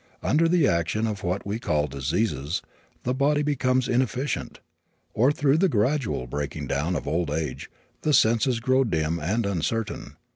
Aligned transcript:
Under 0.23 0.47
the 0.47 0.67
action 0.67 1.05
of 1.05 1.21
what 1.21 1.45
we 1.45 1.59
call 1.59 1.85
"diseases" 1.85 2.63
the 3.03 3.13
body 3.13 3.43
becomes 3.43 3.87
inefficient, 3.87 4.59
or 5.13 5.31
through 5.31 5.59
the 5.59 5.69
gradual 5.69 6.25
breaking 6.25 6.65
down 6.65 6.95
of 6.95 7.07
old 7.07 7.29
age 7.29 7.69
the 8.01 8.11
senses 8.11 8.59
grow 8.59 8.83
dim 8.83 9.19
and 9.19 9.45
uncertain. 9.45 10.15